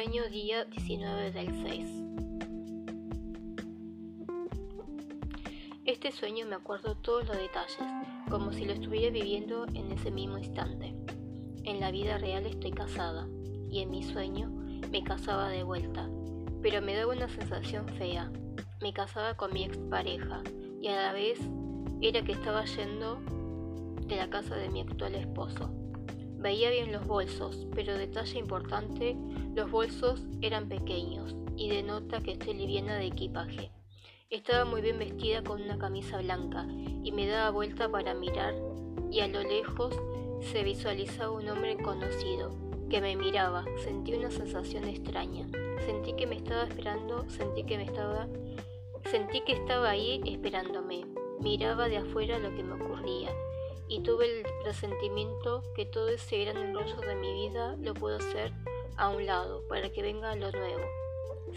Sueño 0.00 0.28
día 0.28 0.64
19 0.64 1.32
del 1.32 1.48
6. 1.66 1.90
Este 5.86 6.12
sueño 6.12 6.46
me 6.46 6.54
acuerdo 6.54 6.94
todos 6.98 7.26
los 7.26 7.36
detalles, 7.36 7.82
como 8.30 8.52
si 8.52 8.64
lo 8.64 8.74
estuviera 8.74 9.10
viviendo 9.10 9.66
en 9.74 9.90
ese 9.90 10.12
mismo 10.12 10.38
instante. 10.38 10.94
En 11.64 11.80
la 11.80 11.90
vida 11.90 12.16
real 12.16 12.46
estoy 12.46 12.70
casada 12.70 13.26
y 13.68 13.80
en 13.80 13.90
mi 13.90 14.04
sueño 14.04 14.50
me 14.92 15.02
casaba 15.02 15.48
de 15.48 15.64
vuelta, 15.64 16.08
pero 16.62 16.80
me 16.80 16.94
daba 16.94 17.12
una 17.12 17.28
sensación 17.28 17.88
fea. 17.88 18.30
Me 18.80 18.92
casaba 18.92 19.36
con 19.36 19.52
mi 19.52 19.64
expareja 19.64 20.44
y 20.80 20.86
a 20.86 20.94
la 20.94 21.12
vez 21.12 21.40
era 22.00 22.22
que 22.22 22.30
estaba 22.30 22.64
yendo 22.66 23.18
de 24.06 24.14
la 24.14 24.30
casa 24.30 24.54
de 24.54 24.68
mi 24.68 24.80
actual 24.82 25.16
esposo. 25.16 25.77
Veía 26.38 26.70
bien 26.70 26.92
los 26.92 27.04
bolsos, 27.04 27.66
pero 27.74 27.98
detalle 27.98 28.38
importante, 28.38 29.16
los 29.56 29.68
bolsos 29.72 30.22
eran 30.40 30.68
pequeños 30.68 31.34
y 31.56 31.68
denota 31.68 32.22
que 32.22 32.32
estoy 32.32 32.54
liviana 32.54 32.94
de 32.94 33.06
equipaje. 33.06 33.72
Estaba 34.30 34.64
muy 34.64 34.80
bien 34.80 35.00
vestida 35.00 35.42
con 35.42 35.60
una 35.60 35.78
camisa 35.78 36.18
blanca 36.18 36.64
y 37.02 37.10
me 37.10 37.26
daba 37.26 37.50
vuelta 37.50 37.90
para 37.90 38.14
mirar 38.14 38.54
y 39.10 39.18
a 39.18 39.26
lo 39.26 39.42
lejos 39.42 40.00
se 40.40 40.62
visualizaba 40.62 41.32
un 41.32 41.48
hombre 41.48 41.76
conocido 41.76 42.54
que 42.88 43.00
me 43.00 43.16
miraba. 43.16 43.64
Sentí 43.82 44.14
una 44.14 44.30
sensación 44.30 44.84
extraña. 44.84 45.48
Sentí 45.86 46.12
que 46.12 46.28
me 46.28 46.36
estaba 46.36 46.62
esperando, 46.62 47.28
sentí 47.28 47.64
que 47.64 47.78
me 47.78 47.84
estaba 47.84 48.28
sentí 49.10 49.40
que 49.40 49.54
estaba 49.54 49.90
ahí 49.90 50.20
esperándome. 50.24 51.04
Miraba 51.40 51.88
de 51.88 51.96
afuera 51.96 52.38
lo 52.38 52.54
que 52.54 52.62
me 52.62 52.74
ocurría 52.74 53.30
y 53.88 54.00
tuve 54.00 54.40
el 54.40 54.46
presentimiento 54.62 55.62
que 55.74 55.86
todo 55.86 56.08
ese 56.08 56.44
gran 56.44 56.58
enrollo 56.58 56.96
de 56.96 57.14
mi 57.16 57.32
vida 57.32 57.76
lo 57.80 57.94
puedo 57.94 58.16
hacer 58.16 58.52
a 58.96 59.08
un 59.08 59.26
lado 59.26 59.62
para 59.68 59.90
que 59.90 60.02
venga 60.02 60.34
lo 60.36 60.50
nuevo. 60.50 60.84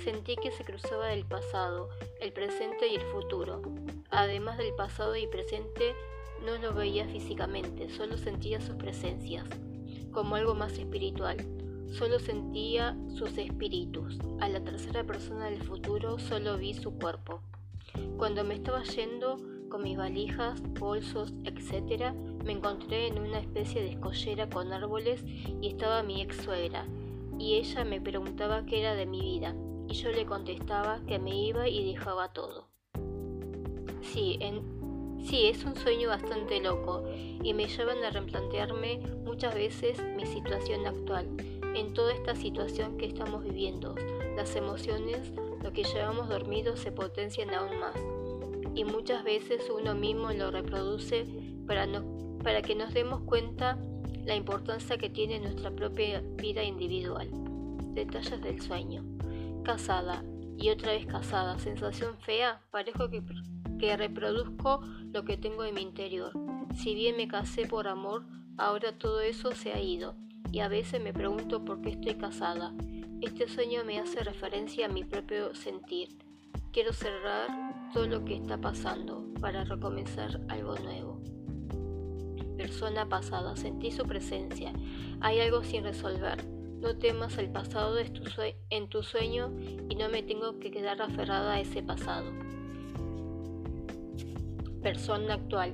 Sentí 0.04 0.36
que 0.38 0.52
se 0.52 0.64
cruzaba 0.64 1.14
el 1.14 1.26
pasado, 1.26 1.90
el 2.20 2.32
presente 2.32 2.88
y 2.88 2.96
el 2.96 3.02
futuro. 3.02 3.62
Además 4.10 4.58
del 4.58 4.74
pasado 4.74 5.16
y 5.16 5.28
presente, 5.28 5.94
no 6.46 6.58
lo 6.58 6.74
veía 6.74 7.06
físicamente, 7.08 7.90
solo 7.90 8.18
sentía 8.18 8.62
sus 8.62 8.76
presencias, 8.76 9.46
como 10.12 10.36
algo 10.36 10.56
más 10.56 10.74
espiritual. 10.74 11.38
Solo 11.92 12.20
sentía 12.20 12.98
sus 13.14 13.38
espíritus. 13.38 14.18
A 14.40 14.48
la 14.48 14.64
tercera 14.64 15.04
persona 15.04 15.50
del 15.50 15.62
futuro 15.62 16.20
solo 16.20 16.58
vi 16.58 16.74
su 16.74 16.98
cuerpo. 16.98 17.42
Cuando 18.18 18.46
me 18.46 18.56
estaba 18.56 18.82
yendo, 18.84 19.38
con 19.70 19.84
mis 19.84 19.98
valijas, 19.98 20.62
bolsos, 20.80 21.34
etc., 21.44 22.14
me 22.44 22.54
encontré 22.54 23.08
en 23.08 23.20
una 23.20 23.40
especie 23.40 23.82
de 23.82 23.92
escollera 23.92 24.50
con 24.50 24.72
árboles 24.74 25.24
y 25.26 25.68
estaba 25.68 26.04
mi 26.04 26.22
ex 26.22 26.38
suegra, 26.38 26.86
y 27.38 27.56
ella 27.56 27.84
me 27.84 28.02
preguntaba 28.02 28.66
qué 28.66 28.80
era 28.80 28.96
de 28.96 29.06
mi 29.06 29.22
vida, 29.22 29.56
y 29.88 29.94
yo 29.94 30.12
le 30.12 30.26
contestaba 30.26 31.02
que 31.08 31.20
me 31.20 31.36
iba 31.36 31.68
y 31.68 31.92
dejaba 31.92 32.34
todo. 32.34 32.68
Sí, 34.02 34.40
sí, 35.24 35.46
es 35.46 35.64
un 35.64 35.76
sueño 35.76 36.10
bastante 36.10 36.60
loco, 36.62 37.04
y 37.44 37.54
me 37.54 37.68
llevan 37.68 38.04
a 38.04 38.10
replantearme 38.10 39.00
muchas 39.24 39.54
veces 39.56 40.02
mi 40.16 40.26
situación 40.26 40.86
actual, 40.86 41.28
en 41.76 41.94
toda 41.94 42.14
esta 42.14 42.36
situación 42.36 42.98
que 42.98 43.06
estamos 43.06 43.44
viviendo. 43.44 43.96
Las 44.36 44.56
emociones, 44.56 45.32
lo 45.64 45.72
que 45.72 45.84
llevamos 45.84 46.30
dormidos, 46.30 46.80
se 46.80 46.92
potencian 46.92 47.54
aún 47.54 47.80
más 47.80 47.96
y 48.74 48.86
muchas 48.86 49.24
veces 49.24 49.70
uno 49.70 49.96
mismo 49.96 50.32
lo 50.32 50.52
reproduce 50.52 51.26
para, 51.68 51.86
para 52.44 52.62
que 52.62 52.76
nos 52.76 52.94
demos 52.94 53.22
cuenta 53.22 53.78
la 54.26 54.36
importancia 54.36 54.98
que 54.98 55.10
tiene 55.10 55.40
nuestra 55.40 55.72
propia 55.72 56.22
vida 56.38 56.64
individual. 56.64 57.30
Detalles 57.94 58.42
del 58.42 58.62
sueño. 58.62 59.04
Casada 59.64 60.24
y 60.58 60.70
otra 60.70 60.92
vez 60.94 61.06
casada. 61.06 61.60
Sensación 61.60 62.18
fea. 62.20 62.62
Parezco 62.72 63.10
que, 63.10 63.24
que 63.80 63.98
reproduzco 63.98 64.82
lo 65.12 65.26
que 65.26 65.38
tengo 65.38 65.64
en 65.64 65.76
mi 65.76 65.82
interior. 65.82 66.32
Si 66.76 66.96
bien 66.96 67.18
me 67.18 67.28
casé 67.28 67.66
por 67.66 67.88
amor, 67.88 68.24
ahora 68.58 68.98
todo 68.98 69.22
eso 69.22 69.52
se 69.52 69.74
ha 69.74 69.80
ido. 69.80 70.16
Y 70.52 70.60
a 70.60 70.68
veces 70.68 71.02
me 71.02 71.14
pregunto 71.14 71.64
por 71.64 71.82
qué 71.82 71.90
estoy 71.90 72.16
casada. 72.16 72.74
Este 73.22 73.48
sueño 73.48 73.84
me 73.86 74.00
hace 74.00 74.24
referencia 74.24 74.88
a 74.88 74.90
mi 74.90 75.04
propio 75.04 75.54
sentir. 75.56 76.18
Quiero 76.72 76.94
cerrar 76.94 77.92
todo 77.94 78.08
lo 78.08 78.26
que 78.26 78.36
está 78.36 78.58
pasando 78.58 79.26
para 79.40 79.64
recomenzar 79.64 80.42
algo 80.48 80.76
nuevo. 80.76 81.22
Persona 82.72 83.10
pasada, 83.10 83.58
sentí 83.58 83.92
su 83.92 84.04
presencia. 84.04 84.72
Hay 85.20 85.42
algo 85.42 85.62
sin 85.62 85.84
resolver. 85.84 86.42
No 86.80 86.96
temas 86.96 87.38
el 87.38 87.50
pasado 87.50 87.98
en 88.00 88.88
tu 88.88 89.04
sueño 89.04 89.52
y 89.90 89.96
no 89.96 90.08
me 90.08 90.24
tengo 90.24 90.58
que 90.58 90.72
quedar 90.72 91.02
aferrada 91.02 91.56
a 91.56 91.60
ese 91.60 91.84
pasado. 91.84 92.32
Persona 94.82 95.34
actual. 95.34 95.74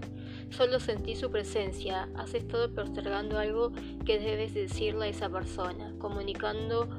Solo 0.49 0.79
sentí 0.79 1.15
su 1.15 1.29
presencia. 1.29 2.09
Has 2.15 2.33
estado 2.33 2.73
postergando 2.73 3.37
algo 3.37 3.71
que 4.03 4.17
debes 4.17 4.55
decirle 4.55 5.05
a 5.05 5.09
esa 5.09 5.29
persona, 5.29 5.93
comunicando 5.99 6.89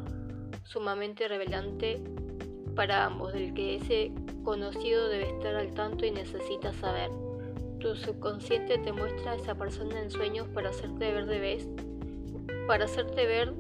sumamente 0.63 1.27
revelante 1.27 2.01
para 2.77 3.05
ambos, 3.05 3.33
del 3.33 3.53
que 3.53 3.75
ese 3.75 4.13
conocido 4.45 5.09
debe 5.09 5.29
estar 5.29 5.57
al 5.57 5.75
tanto 5.75 6.07
y 6.07 6.13
necesita 6.13 6.73
saber. 6.73 7.11
Tu 7.89 7.97
subconsciente 7.97 8.77
te 8.77 8.93
muestra 8.93 9.33
a 9.33 9.37
esa 9.37 9.55
persona 9.55 9.99
en 9.99 10.11
sueños 10.11 10.47
para 10.49 10.69
hacerte 10.69 11.11
ver 11.11 11.25
de 11.25 11.39
vez, 11.39 11.67
para 12.67 12.85
hacerte 12.85 13.25
ver, 13.25 13.55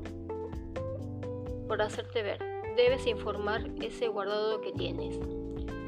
hacerte 1.80 2.22
ver. 2.22 2.38
Debes 2.76 3.06
informar 3.06 3.64
ese 3.80 4.08
guardado 4.08 4.60
que 4.60 4.72
tienes. 4.72 5.18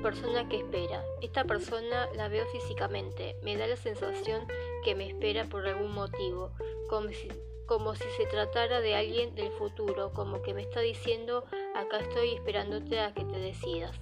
Persona 0.03 0.49
que 0.49 0.56
espera. 0.56 1.05
Esta 1.21 1.45
persona 1.45 2.09
la 2.15 2.29
veo 2.29 2.47
físicamente. 2.47 3.37
Me 3.43 3.59
da 3.59 3.67
la 3.67 3.77
sensación 3.77 4.47
que 4.84 4.95
me 4.95 5.06
espera 5.06 5.45
por 5.45 5.69
algún 5.69 5.93
motivo, 5.93 6.53
como 6.89 7.11
si, 7.11 7.29
como 7.67 7.95
si 7.95 8.09
se 8.17 8.25
tratara 8.25 8.81
de 8.81 8.95
alguien 8.95 9.34
del 9.34 9.50
futuro, 9.53 10.15
como 10.15 10.41
que 10.41 10.55
me 10.55 10.62
está 10.62 10.81
diciendo 10.81 11.45
acá 11.75 11.99
estoy 11.99 12.31
esperándote 12.37 13.00
a 13.00 13.12
que 13.12 13.27
te 13.27 13.39
decidas. 13.39 14.00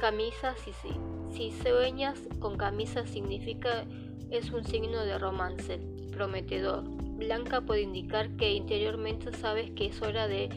Camisa, 0.00 0.54
sí, 0.56 0.72
sí. 0.82 0.90
Si 1.30 1.50
sueñas 1.62 2.20
con 2.38 2.56
camisa 2.56 3.06
significa 3.06 3.84
es 4.30 4.50
un 4.52 4.64
signo 4.64 5.04
de 5.04 5.18
romance, 5.18 5.78
prometedor. 6.12 6.84
Blanca 6.84 7.60
puede 7.62 7.82
indicar 7.82 8.36
que 8.36 8.52
interiormente 8.52 9.32
sabes 9.32 9.70
que 9.70 9.86
es 9.86 10.02
hora 10.02 10.28
de 10.28 10.48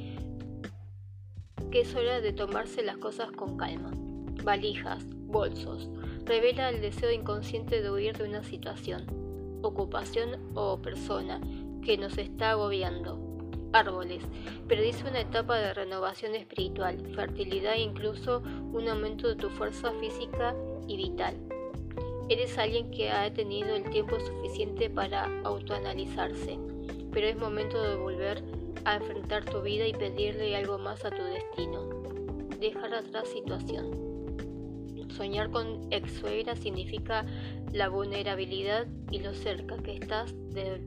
que 1.71 1.81
es 1.81 1.95
hora 1.95 2.19
de 2.19 2.33
tomarse 2.33 2.81
las 2.81 2.97
cosas 2.97 3.31
con 3.31 3.55
calma. 3.55 3.91
Valijas, 4.43 5.05
bolsos. 5.07 5.89
Revela 6.25 6.69
el 6.69 6.81
deseo 6.81 7.11
inconsciente 7.11 7.81
de 7.81 7.91
huir 7.91 8.17
de 8.17 8.27
una 8.27 8.43
situación, 8.43 9.05
ocupación 9.61 10.51
o 10.55 10.81
persona 10.81 11.39
que 11.83 11.97
nos 11.97 12.17
está 12.17 12.51
agobiando. 12.51 13.28
Árboles. 13.73 14.23
Predice 14.67 15.07
una 15.07 15.21
etapa 15.21 15.57
de 15.57 15.73
renovación 15.73 16.35
espiritual, 16.35 16.97
fertilidad 17.15 17.73
e 17.73 17.81
incluso 17.81 18.41
un 18.71 18.87
aumento 18.87 19.27
de 19.27 19.35
tu 19.35 19.49
fuerza 19.49 19.91
física 19.99 20.55
y 20.87 20.97
vital. 20.97 21.35
Eres 22.29 22.57
alguien 22.57 22.91
que 22.91 23.09
ha 23.09 23.31
tenido 23.33 23.75
el 23.75 23.89
tiempo 23.89 24.19
suficiente 24.19 24.89
para 24.89 25.25
autoanalizarse, 25.43 26.57
pero 27.11 27.27
es 27.27 27.37
momento 27.37 27.81
de 27.81 27.95
volver 27.95 28.43
a 28.85 28.95
enfrentar 28.95 29.45
tu 29.45 29.61
vida 29.61 29.87
y 29.87 29.93
pedirle 29.93 30.55
algo 30.55 30.77
más 30.77 31.05
a 31.05 31.11
tu 31.11 31.23
destino. 31.23 31.89
Dejar 32.59 32.93
atrás 32.93 33.27
situación. 33.29 34.09
Soñar 35.09 35.49
con 35.49 35.91
ex 35.91 36.21
significa 36.61 37.25
la 37.73 37.89
vulnerabilidad 37.89 38.87
y 39.11 39.19
lo 39.19 39.33
cerca 39.33 39.77
que 39.77 39.95
estás 39.95 40.33
de 40.51 40.81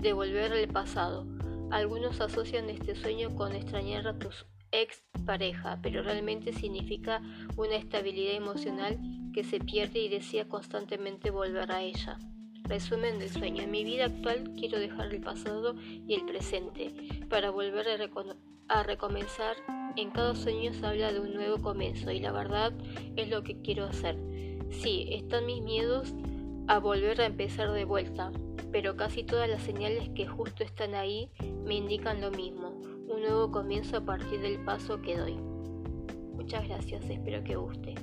de 0.00 0.12
volver 0.12 0.52
al 0.52 0.68
pasado. 0.68 1.26
Algunos 1.70 2.20
asocian 2.20 2.70
este 2.70 2.94
sueño 2.94 3.34
con 3.34 3.52
extrañar 3.52 4.06
a 4.06 4.18
tu 4.18 4.28
ex 4.70 5.02
pareja, 5.24 5.78
pero 5.82 6.02
realmente 6.02 6.52
significa 6.52 7.20
una 7.56 7.76
estabilidad 7.76 8.34
emocional 8.34 8.98
que 9.34 9.42
se 9.42 9.58
pierde 9.58 10.00
y 10.00 10.08
desea 10.08 10.48
constantemente 10.48 11.30
volver 11.30 11.72
a 11.72 11.82
ella. 11.82 12.18
Resumen 12.64 13.18
del 13.18 13.30
sueño. 13.30 13.62
En 13.62 13.70
mi 13.70 13.84
vida 13.84 14.06
actual 14.06 14.52
quiero 14.56 14.78
dejar 14.78 15.12
el 15.12 15.20
pasado 15.20 15.74
y 15.80 16.14
el 16.14 16.24
presente 16.24 16.92
para 17.28 17.50
volver 17.50 17.88
a, 17.88 18.74
a 18.78 18.82
recomenzar. 18.82 19.56
En 19.96 20.10
cada 20.10 20.34
sueño 20.34 20.72
se 20.72 20.86
habla 20.86 21.12
de 21.12 21.20
un 21.20 21.34
nuevo 21.34 21.60
comienzo 21.60 22.10
y 22.10 22.20
la 22.20 22.32
verdad 22.32 22.72
es 23.16 23.28
lo 23.28 23.42
que 23.42 23.60
quiero 23.60 23.86
hacer. 23.86 24.16
Sí, 24.70 25.06
están 25.10 25.46
mis 25.46 25.62
miedos 25.62 26.14
a 26.68 26.78
volver 26.78 27.20
a 27.20 27.26
empezar 27.26 27.72
de 27.72 27.84
vuelta, 27.84 28.32
pero 28.76 28.94
casi 28.94 29.24
todas 29.24 29.48
las 29.48 29.62
señales 29.62 30.10
que 30.10 30.26
justo 30.26 30.62
están 30.62 30.94
ahí 30.94 31.30
me 31.64 31.76
indican 31.76 32.20
lo 32.20 32.30
mismo, 32.30 32.78
un 33.08 33.22
nuevo 33.22 33.50
comienzo 33.50 33.96
a 33.96 34.04
partir 34.04 34.38
del 34.42 34.62
paso 34.66 35.00
que 35.00 35.16
doy. 35.16 35.32
Muchas 36.34 36.68
gracias, 36.68 37.08
espero 37.08 37.42
que 37.42 37.56
guste. 37.56 37.94